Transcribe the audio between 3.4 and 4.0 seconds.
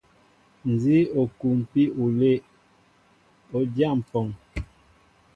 o dya